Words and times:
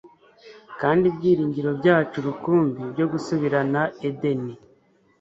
Kandi 0.81 1.03
ibyiringiro 1.11 1.69
byacu 1.79 2.17
rukumbi 2.27 2.79
byo 2.91 3.05
gusubirana 3.11 3.81
Edeni 4.07 4.53